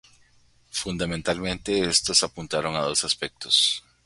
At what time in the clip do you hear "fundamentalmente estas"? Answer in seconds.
0.79-2.23